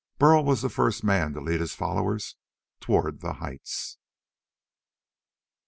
Burl 0.17 0.43
was 0.43 0.63
the 0.63 0.69
first 0.69 1.03
man 1.03 1.33
to 1.33 1.39
lead 1.41 1.59
his 1.59 1.75
fellows 1.75 2.35
toward 2.79 3.19
the 3.21 3.33
heights. 3.33 3.99